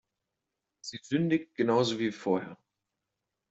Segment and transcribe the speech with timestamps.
[0.79, 2.57] Sie sündigt genauso wie vorher.